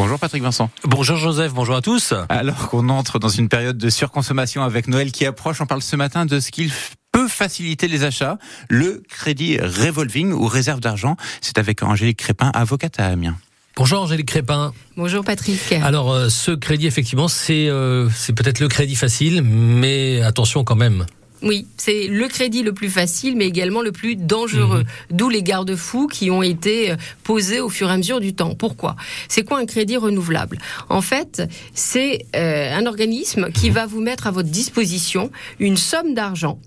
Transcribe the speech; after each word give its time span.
Bonjour 0.00 0.18
Patrick 0.18 0.42
Vincent. 0.42 0.70
Bonjour 0.84 1.18
Joseph, 1.18 1.52
bonjour 1.52 1.76
à 1.76 1.82
tous. 1.82 2.14
Alors 2.30 2.70
qu'on 2.70 2.88
entre 2.88 3.18
dans 3.18 3.28
une 3.28 3.50
période 3.50 3.76
de 3.76 3.90
surconsommation 3.90 4.62
avec 4.62 4.88
Noël 4.88 5.12
qui 5.12 5.26
approche, 5.26 5.60
on 5.60 5.66
parle 5.66 5.82
ce 5.82 5.94
matin 5.94 6.24
de 6.24 6.40
ce 6.40 6.50
qu'il 6.50 6.72
peut 7.12 7.28
faciliter 7.28 7.86
les 7.86 8.02
achats, 8.02 8.38
le 8.70 9.02
crédit 9.10 9.58
revolving 9.58 10.32
ou 10.32 10.46
réserve 10.46 10.80
d'argent. 10.80 11.16
C'est 11.42 11.58
avec 11.58 11.82
Angélique 11.82 12.16
Crépin, 12.16 12.50
avocate 12.54 12.98
à 12.98 13.08
Amiens. 13.08 13.36
Bonjour 13.76 14.00
Angélique 14.00 14.28
Crépin. 14.28 14.72
Bonjour 14.96 15.22
Patrick. 15.22 15.70
Alors 15.82 16.10
euh, 16.10 16.30
ce 16.30 16.52
crédit 16.52 16.86
effectivement 16.86 17.28
c'est 17.28 17.68
euh, 17.68 18.08
c'est 18.08 18.32
peut-être 18.32 18.60
le 18.60 18.68
crédit 18.68 18.96
facile 18.96 19.42
mais 19.42 20.22
attention 20.22 20.64
quand 20.64 20.76
même. 20.76 21.04
Oui, 21.42 21.66
c'est 21.76 22.06
le 22.06 22.28
crédit 22.28 22.62
le 22.62 22.72
plus 22.72 22.90
facile, 22.90 23.36
mais 23.36 23.46
également 23.46 23.80
le 23.80 23.92
plus 23.92 24.14
dangereux. 24.16 24.84
D'où 25.10 25.28
les 25.28 25.42
garde-fous 25.42 26.06
qui 26.06 26.30
ont 26.30 26.42
été 26.42 26.92
euh, 26.92 26.96
posés 27.24 27.60
au 27.60 27.68
fur 27.68 27.88
et 27.88 27.92
à 27.92 27.96
mesure 27.96 28.20
du 28.20 28.34
temps. 28.34 28.54
Pourquoi? 28.54 28.96
C'est 29.28 29.42
quoi 29.42 29.58
un 29.58 29.66
crédit 29.66 29.96
renouvelable? 29.96 30.58
En 30.88 31.00
fait, 31.00 31.42
c'est 31.74 32.26
euh, 32.36 32.74
un 32.74 32.84
organisme 32.86 33.50
qui 33.52 33.70
va 33.70 33.86
vous 33.86 34.00
mettre 34.00 34.26
à 34.26 34.30
votre 34.30 34.50
disposition 34.50 35.30
une 35.58 35.76
somme 35.76 36.14
d'argent 36.14 36.58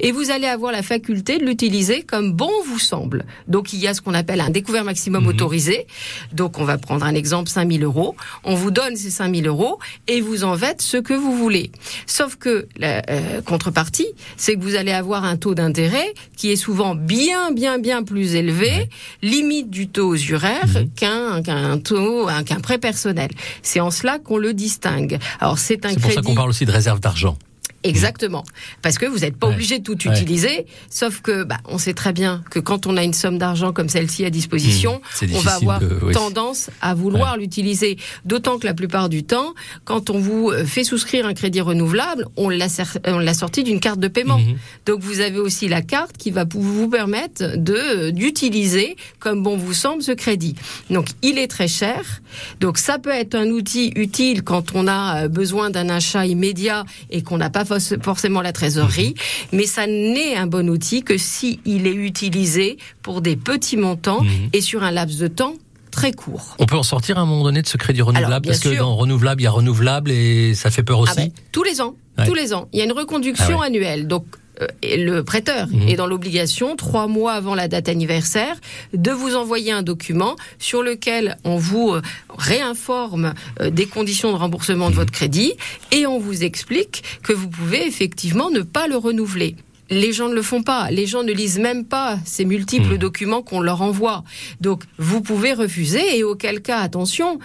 et 0.00 0.12
vous 0.12 0.30
allez 0.30 0.46
avoir 0.46 0.72
la 0.72 0.82
faculté 0.82 1.38
de 1.38 1.44
l'utiliser 1.44 2.02
comme 2.02 2.32
bon 2.32 2.50
vous 2.66 2.78
semble. 2.78 3.24
Donc 3.46 3.72
il 3.72 3.78
y 3.80 3.86
a 3.86 3.94
ce 3.94 4.00
qu'on 4.00 4.14
appelle 4.14 4.40
un 4.40 4.50
découvert 4.50 4.84
maximum 4.84 5.22
Mhm. 5.24 5.28
autorisé. 5.30 5.86
Donc 6.32 6.58
on 6.58 6.64
va 6.64 6.78
prendre 6.78 7.04
un 7.04 7.14
exemple 7.14 7.48
5000 7.50 7.82
euros. 7.84 8.14
On 8.44 8.54
vous 8.54 8.70
donne 8.70 8.96
ces 8.96 9.10
5000 9.10 9.46
euros 9.46 9.78
et 10.06 10.20
vous 10.20 10.44
en 10.44 10.56
faites 10.56 10.82
ce 10.82 10.96
que 10.96 11.14
vous 11.14 11.36
voulez. 11.36 11.70
Sauf 12.06 12.36
que 12.36 12.66
la 12.76 13.02
euh, 13.10 13.40
contrepartie, 13.42 14.06
c'est 14.36 14.54
que 14.54 14.60
vous 14.62 14.74
allez 14.76 14.92
avoir 14.92 15.24
un 15.24 15.36
taux 15.36 15.54
d'intérêt 15.54 16.14
qui 16.36 16.50
est 16.50 16.56
souvent 16.56 16.94
bien 16.94 17.52
bien 17.52 17.78
bien 17.78 18.02
plus 18.02 18.34
élevé, 18.34 18.88
limite 19.22 19.70
du 19.70 19.88
taux 19.88 20.14
usuraire 20.14 20.66
Mhm. 20.66 20.90
qu'un 20.94 21.42
qu'un 21.42 21.78
taux 21.78 22.28
un- 22.28 22.44
qu'un 22.44 22.60
prêt 22.60 22.78
personnel. 22.78 23.30
C'est 23.62 23.80
en 23.80 23.90
cela 23.90 24.18
qu'on 24.18 24.36
le 24.38 24.54
distingue. 24.54 25.18
Alors 25.40 25.58
c'est 25.58 25.84
un 25.84 25.90
C'est 25.90 25.94
pour 25.96 26.02
crédit 26.10 26.14
ça 26.16 26.22
qu'on 26.22 26.34
parle 26.34 26.50
aussi 26.50 26.64
de 26.66 26.72
réserve 26.72 27.00
d'argent. 27.00 27.36
Exactement. 27.84 28.44
Parce 28.82 28.98
que 28.98 29.06
vous 29.06 29.18
n'êtes 29.18 29.36
pas 29.36 29.48
Ouais. 29.48 29.54
obligé 29.54 29.78
de 29.78 29.84
tout 29.84 29.96
Ouais. 30.08 30.14
utiliser, 30.14 30.66
sauf 30.90 31.20
que 31.20 31.44
bah, 31.44 31.58
on 31.66 31.78
sait 31.78 31.94
très 31.94 32.12
bien 32.12 32.42
que 32.50 32.58
quand 32.58 32.86
on 32.86 32.96
a 32.96 33.04
une 33.04 33.12
somme 33.14 33.38
d'argent 33.38 33.72
comme 33.72 33.88
celle-ci 33.88 34.24
à 34.24 34.30
disposition, 34.30 35.00
Mmh, 35.22 35.26
on 35.34 35.40
va 35.40 35.54
avoir 35.54 35.80
de- 35.80 35.98
oui. 36.02 36.12
tendance 36.12 36.70
à 36.80 36.94
vouloir 36.94 37.36
l'utiliser. 37.36 37.96
D'autant 38.24 38.58
que 38.58 38.66
la 38.66 38.74
plupart 38.74 39.08
du 39.08 39.22
temps, 39.24 39.54
quand 39.84 40.10
on 40.10 40.18
vous 40.18 40.50
euh, 40.50 40.64
fait 40.64 40.84
souscrire 40.84 41.24
un 41.26 41.34
crédit 41.34 41.60
renouvelable, 41.60 42.26
on 42.36 42.48
l'a 42.48 42.66
l'a 43.06 43.34
sorti 43.34 43.62
d'une 43.64 43.80
carte 43.80 44.00
de 44.00 44.08
paiement. 44.08 44.38
Mhm. 44.38 44.56
Donc 44.86 45.00
vous 45.00 45.20
avez 45.20 45.38
aussi 45.38 45.68
la 45.68 45.80
carte 45.82 46.16
qui 46.18 46.30
va 46.30 46.44
vous 46.50 46.88
permettre 46.88 47.56
de 47.56 47.74
euh, 47.74 48.10
d'utiliser 48.10 48.96
comme 49.20 49.42
bon 49.42 49.56
vous 49.56 49.72
semble 49.74 50.02
ce 50.02 50.12
crédit. 50.12 50.54
Donc 50.90 51.06
il 51.22 51.38
est 51.38 51.48
très 51.48 51.68
cher. 51.68 52.20
Donc 52.60 52.76
ça 52.78 52.98
peut 52.98 53.10
être 53.10 53.34
un 53.34 53.46
outil 53.50 53.92
utile 53.96 54.42
quand 54.42 54.74
on 54.74 54.86
a 54.88 55.24
euh, 55.24 55.28
besoin 55.28 55.70
d'un 55.70 55.88
achat 55.88 56.26
immédiat 56.26 56.84
et 57.10 57.22
qu'on 57.22 57.38
n'a 57.38 57.50
pas 57.50 57.64
forc- 57.64 57.77
forcément 58.02 58.40
la 58.42 58.52
trésorerie, 58.52 59.14
mais 59.52 59.66
ça 59.66 59.86
n'est 59.86 60.34
un 60.36 60.46
bon 60.46 60.68
outil 60.68 61.02
que 61.02 61.16
si 61.18 61.60
il 61.64 61.86
est 61.86 61.94
utilisé 61.94 62.76
pour 63.02 63.20
des 63.20 63.36
petits 63.36 63.76
montants 63.76 64.22
Mhm. 64.22 64.50
et 64.52 64.60
sur 64.60 64.82
un 64.82 64.90
laps 64.90 65.18
de 65.18 65.28
temps 65.28 65.54
très 65.90 66.12
court. 66.12 66.54
On 66.58 66.66
peut 66.66 66.76
en 66.76 66.82
sortir 66.82 67.18
à 67.18 67.22
un 67.22 67.26
moment 67.26 67.44
donné 67.44 67.62
de 67.62 67.66
ce 67.66 67.76
crédit 67.76 68.02
renouvelable 68.02 68.46
parce 68.46 68.60
que 68.60 68.76
dans 68.78 68.94
renouvelable 68.94 69.40
il 69.40 69.44
y 69.44 69.48
a 69.48 69.50
renouvelable 69.50 70.10
et 70.10 70.54
ça 70.54 70.70
fait 70.70 70.82
peur 70.82 70.98
aussi. 71.00 71.12
Ah 71.16 71.20
ben, 71.22 71.30
tous 71.52 71.62
les 71.64 71.80
ans, 71.80 71.94
Ouais. 72.18 72.26
tous 72.26 72.34
les 72.34 72.52
ans. 72.52 72.68
Il 72.72 72.78
y 72.78 72.82
a 72.82 72.84
une 72.84 72.92
reconduction 72.92 73.60
Ah 73.62 73.66
annuelle. 73.66 74.06
Donc 74.06 74.24
le 74.82 75.20
prêteur 75.22 75.66
Mhm. 75.68 75.88
est 75.88 75.96
dans 75.96 76.06
l'obligation, 76.06 76.76
trois 76.76 77.06
mois 77.06 77.32
avant 77.32 77.54
la 77.54 77.68
date 77.68 77.88
anniversaire, 77.88 78.56
de 78.94 79.10
vous 79.10 79.34
envoyer 79.36 79.72
un 79.72 79.82
document 79.82 80.36
sur 80.58 80.82
lequel 80.82 81.36
on 81.44 81.56
vous 81.56 81.92
euh, 81.94 82.02
réinforme 82.36 83.34
euh, 83.60 83.70
des 83.70 83.86
conditions 83.86 84.32
de 84.32 84.36
remboursement 84.36 84.86
de 84.86 84.94
Mhm. 84.94 84.98
votre 85.00 85.12
crédit 85.12 85.52
et 85.92 86.06
on 86.06 86.18
vous 86.18 86.42
explique 86.44 87.02
que 87.22 87.32
vous 87.32 87.48
pouvez 87.48 87.86
effectivement 87.86 88.50
ne 88.50 88.60
pas 88.60 88.88
le 88.88 88.96
renouveler. 88.96 89.56
Les 89.90 90.12
gens 90.12 90.28
ne 90.28 90.34
le 90.34 90.42
font 90.42 90.62
pas. 90.62 90.90
Les 90.90 91.06
gens 91.06 91.22
ne 91.22 91.32
lisent 91.32 91.58
même 91.58 91.84
pas 91.86 92.18
ces 92.26 92.44
multiples 92.44 92.92
Mhm. 92.92 92.98
documents 92.98 93.42
qu'on 93.42 93.60
leur 93.60 93.80
envoie. 93.80 94.22
Donc, 94.60 94.82
vous 94.98 95.22
pouvez 95.22 95.54
refuser 95.54 96.18
et 96.18 96.24
auquel 96.24 96.60
cas, 96.60 96.80
attention, 96.80 97.38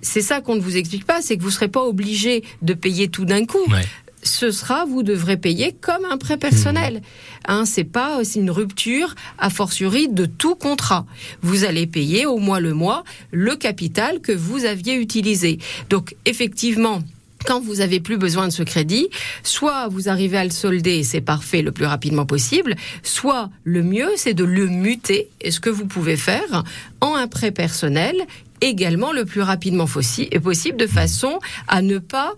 c'est 0.00 0.22
ça 0.22 0.40
qu'on 0.40 0.54
ne 0.54 0.60
vous 0.60 0.76
explique 0.76 1.04
pas, 1.04 1.20
c'est 1.20 1.36
que 1.36 1.42
vous 1.42 1.48
ne 1.48 1.52
serez 1.52 1.68
pas 1.68 1.82
obligé 1.82 2.44
de 2.62 2.72
payer 2.74 3.08
tout 3.08 3.24
d'un 3.26 3.44
coup. 3.44 3.58
Ouais. 3.70 3.82
Ce 4.22 4.50
sera, 4.52 4.84
vous 4.84 5.02
devrez 5.02 5.36
payer 5.36 5.74
comme 5.80 6.04
un 6.04 6.16
prêt 6.16 6.36
personnel. 6.36 7.02
Hein, 7.48 7.64
c'est 7.64 7.84
pas 7.84 8.18
aussi 8.18 8.38
une 8.38 8.50
rupture 8.50 9.14
a 9.38 9.50
fortiori 9.50 10.08
de 10.08 10.26
tout 10.26 10.54
contrat. 10.54 11.06
Vous 11.42 11.64
allez 11.64 11.86
payer 11.88 12.24
au 12.26 12.38
mois 12.38 12.60
le 12.60 12.72
mois 12.72 13.02
le 13.32 13.56
capital 13.56 14.20
que 14.20 14.32
vous 14.32 14.64
aviez 14.64 14.94
utilisé. 14.94 15.58
Donc 15.90 16.14
effectivement. 16.24 17.02
Quand 17.44 17.60
vous 17.60 17.80
avez 17.80 17.98
plus 17.98 18.18
besoin 18.18 18.46
de 18.46 18.52
ce 18.52 18.62
crédit, 18.62 19.08
soit 19.42 19.88
vous 19.88 20.08
arrivez 20.08 20.36
à 20.36 20.44
le 20.44 20.50
solder 20.50 21.02
c'est 21.02 21.20
parfait 21.20 21.60
le 21.60 21.72
plus 21.72 21.86
rapidement 21.86 22.24
possible, 22.24 22.76
soit 23.02 23.50
le 23.64 23.82
mieux 23.82 24.10
c'est 24.14 24.32
de 24.32 24.44
le 24.44 24.68
muter, 24.68 25.28
et 25.40 25.50
ce 25.50 25.58
que 25.58 25.68
vous 25.68 25.86
pouvez 25.86 26.16
faire 26.16 26.62
en 27.00 27.16
un 27.16 27.26
prêt 27.26 27.50
personnel 27.50 28.14
également 28.60 29.10
le 29.10 29.24
plus 29.24 29.42
rapidement 29.42 29.86
possible 29.86 30.76
de 30.76 30.86
façon 30.86 31.40
à 31.66 31.82
ne 31.82 31.98
pas 31.98 32.32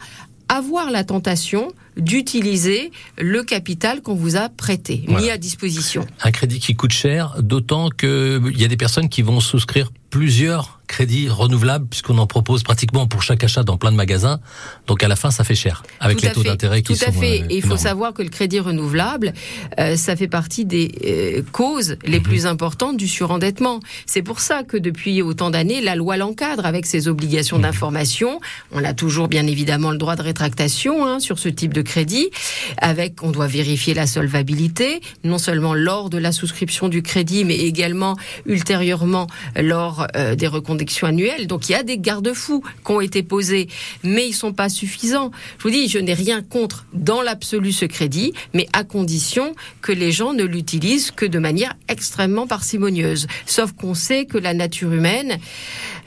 avoir 0.55 0.91
la 0.91 1.05
tentation 1.05 1.73
d'utiliser 1.97 2.91
le 3.19 3.43
capital 3.43 4.03
qu'on 4.03 4.15
vous 4.15 4.37
a 4.37 4.49
prêté, 4.49 5.05
mis 5.09 5.31
à 5.31 5.37
disposition. 5.39 6.07
Un 6.23 6.31
crédit 6.31 6.61
qui 6.61 6.75
coûte 6.75 6.93
cher, 6.93 7.35
d'autant 7.41 7.89
que 7.91 8.41
il 8.53 8.61
y 8.61 8.65
a 8.65 8.69
des 8.69 8.77
personnes 8.77 9.09
qui 9.09 9.23
vont 9.23 9.41
souscrire 9.41 9.91
plusieurs 10.11 10.81
crédits 10.87 11.29
renouvelables 11.29 11.87
puisqu'on 11.89 12.19
en 12.19 12.27
propose 12.29 12.63
pratiquement 12.63 13.09
pour 13.09 13.23
chaque 13.23 13.43
achat 13.43 13.65
dans 13.65 13.77
plein 13.79 13.91
de 13.91 13.97
magasins. 13.97 14.39
Donc 14.87 15.03
à 15.03 15.09
la 15.09 15.17
fin 15.17 15.31
ça 15.33 15.43
fait 15.43 15.55
cher 15.57 15.83
avec 15.99 16.19
Tout 16.19 16.27
les 16.27 16.33
taux 16.33 16.43
d'intérêt 16.45 16.83
qui 16.83 16.93
Tout 16.93 16.99
sont 17.01 17.09
à 17.09 17.13
fait. 17.13 17.43
euh, 17.43 17.47
Et 17.51 17.57
il 17.57 17.63
faut 17.63 17.77
savoir 17.79 18.13
que 18.13 18.23
le 18.23 18.29
crédit 18.29 18.61
renouvelable, 18.61 19.33
euh, 19.81 19.97
ça 19.97 20.15
fait 20.15 20.29
partie 20.29 20.65
des 20.67 20.93
euh, 21.05 21.43
causes 21.51 21.97
les 22.05 22.19
Mhm. 22.19 22.23
plus 22.23 22.47
importantes 22.47 22.97
du 22.97 23.09
surendettement. 23.09 23.81
C'est 24.07 24.23
pour 24.23 24.39
ça 24.41 24.63
que 24.63 24.77
depuis 24.77 25.21
autant 25.23 25.51
d'années, 25.51 25.81
la 25.81 25.97
loi 25.97 26.17
l'encadre 26.17 26.65
avec 26.67 26.87
ses 26.87 27.09
obligations 27.09 27.57
Mhm. 27.57 27.63
d'information. 27.65 28.41
On 28.71 28.85
a 28.85 28.93
toujours 28.95 29.27
bien 29.27 29.47
évidemment 29.49 29.91
le 29.91 29.99
droit 29.99 30.15
de 30.17 30.23
rétractation 30.23 31.05
hein, 31.07 31.19
sur 31.19 31.39
ce 31.41 31.49
type 31.49 31.73
de 31.75 31.83
crédit. 31.85 32.31
Avec, 32.79 33.23
on 33.23 33.31
doit 33.31 33.47
vérifier 33.47 33.95
la 33.95 34.07
solvabilité, 34.07 35.01
non 35.23 35.39
seulement 35.39 35.75
lors 35.75 36.11
de 36.11 36.19
la 36.19 36.33
souscription 36.33 36.89
du 36.89 37.03
crédit, 37.03 37.45
mais 37.45 37.57
également 37.59 38.17
ultérieurement 38.47 39.27
lors 39.57 40.07
euh, 40.17 40.35
des 40.35 40.47
reconductions 40.47 41.07
annuelles. 41.07 41.47
Donc 41.47 41.69
il 41.69 41.73
y 41.73 41.75
a 41.75 41.83
des 41.83 41.99
garde-fous 41.99 42.63
qui 42.85 42.93
ont 42.93 43.01
été 43.01 43.23
posés, 43.23 43.69
mais 44.03 44.27
ils 44.29 44.33
sont 44.35 44.53
pas 44.53 44.69
suffisants. 44.69 45.31
Je 45.59 45.63
vous 45.65 45.71
dis, 45.71 45.89
je 45.89 45.99
n'ai 45.99 46.15
rien 46.15 46.43
contre 46.43 46.87
dans 46.93 47.23
l'absolu 47.23 47.73
ce 47.73 47.85
crédit, 47.85 48.33
mais 48.55 48.67
à 48.73 48.85
condition 48.85 49.55
que 49.83 49.93
les 49.93 50.13
gens 50.13 50.33
ne 50.33 50.45
l'utilisent 50.45 51.11
que 51.11 51.27
de 51.27 51.39
manière 51.39 51.75
extrêmement 51.89 52.47
parcimonieuse. 52.47 53.27
Sauf 53.47 53.73
qu'on 53.73 53.95
sait 53.95 54.25
que 54.27 54.39
la 54.39 54.55
nature 54.55 54.93
humaine, 54.93 55.39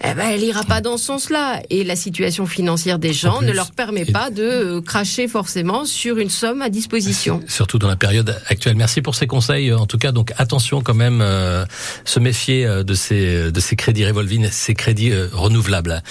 eh 0.04 0.14
ben, 0.14 0.30
elle 0.32 0.44
ira 0.44 0.64
pas 0.64 0.82
dans 0.82 0.98
ce 0.98 1.06
sens-là, 1.06 1.62
et 1.70 1.84
la 1.84 1.96
situation 1.96 2.46
financière 2.46 3.00
des 3.00 3.14
gens 3.14 3.38
plus, 3.40 3.48
ne 3.48 3.52
leur 3.54 3.72
permet 3.72 4.04
et- 4.08 4.12
pas 4.12 4.30
de 4.30 4.44
euh, 4.44 4.82
cracher 4.82 5.28
forcément 5.28 5.67
sur 5.86 6.18
une 6.18 6.30
somme 6.30 6.62
à 6.62 6.70
disposition. 6.70 7.42
Surtout 7.48 7.78
dans 7.80 7.88
la 7.88 7.96
période 7.96 8.40
actuelle. 8.48 8.76
Merci 8.76 9.02
pour 9.02 9.16
ces 9.16 9.28
conseils. 9.28 9.74
En 9.74 9.86
tout 9.86 9.98
cas, 9.98 10.12
donc 10.12 10.32
attention 10.38 10.82
quand 10.82 10.94
même, 10.94 11.20
euh, 11.22 11.66
se 12.06 12.20
méfier 12.20 12.66
euh, 12.66 12.84
de 12.84 12.94
ces 12.94 13.52
de 13.52 13.60
ces 13.60 13.76
crédits 13.76 14.06
revolving, 14.06 14.50
ces 14.52 14.74
crédits 14.74 15.12
euh, 15.12 15.28
renouvelables. 15.34 16.02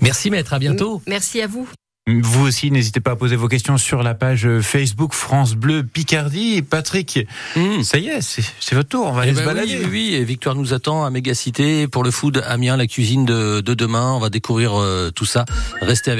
Merci 0.00 0.30
maître, 0.30 0.52
à 0.54 0.58
bientôt. 0.58 1.02
Merci 1.06 1.40
à 1.42 1.46
vous. 1.46 1.68
Vous 2.08 2.44
aussi, 2.48 2.72
n'hésitez 2.72 2.98
pas 2.98 3.12
à 3.12 3.16
poser 3.16 3.36
vos 3.36 3.46
questions 3.46 3.78
sur 3.78 4.02
la 4.02 4.14
page 4.14 4.48
Facebook 4.60 5.14
France 5.14 5.54
Bleu 5.54 5.84
Picardie. 5.84 6.60
Patrick, 6.60 7.20
Mmh. 7.54 7.84
ça 7.84 7.98
y 7.98 8.08
est, 8.08 8.20
c'est 8.20 8.74
votre 8.74 8.88
tour, 8.88 9.06
on 9.06 9.12
va 9.12 9.20
Eh 9.24 9.28
aller 9.28 9.32
ben 9.36 9.40
se 9.42 9.46
balader. 9.46 9.76
oui, 9.78 9.84
oui, 9.84 9.88
oui, 10.10 10.14
et 10.16 10.24
Victoire 10.24 10.56
nous 10.56 10.74
attend 10.74 11.04
à 11.04 11.10
Mégacité 11.10 11.86
pour 11.86 12.02
le 12.02 12.10
food 12.10 12.42
Amiens, 12.44 12.76
la 12.76 12.88
cuisine 12.88 13.24
de, 13.24 13.60
de 13.60 13.74
demain. 13.74 14.14
On 14.14 14.18
va 14.18 14.30
découvrir 14.30 14.72
euh, 14.74 15.10
tout 15.14 15.26
ça. 15.26 15.44
Restez 15.80 16.10
avec 16.10 16.10